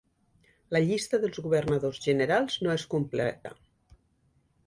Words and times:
La 0.75 0.79
llista 0.85 1.19
dels 1.25 1.41
Governadors 1.47 2.01
generals 2.07 2.57
no 2.67 2.73
és 2.79 2.85
completa. 2.97 3.55